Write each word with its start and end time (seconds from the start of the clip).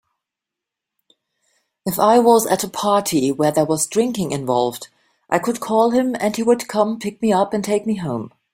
If 1.85 1.99
I 1.99 2.17
was 2.17 2.47
at 2.47 2.63
a 2.63 2.67
party 2.67 3.31
where 3.31 3.51
there 3.51 3.65
was 3.65 3.85
drinking 3.85 4.31
involved, 4.31 4.87
I 5.29 5.37
could 5.37 5.59
call 5.59 5.91
him 5.91 6.15
and 6.19 6.35
he 6.35 6.41
would 6.41 6.67
come 6.67 6.97
pick 6.97 7.21
me 7.21 7.31
up 7.31 7.53
and 7.53 7.63
take 7.63 7.85
me 7.85 7.97
home. 7.97 8.31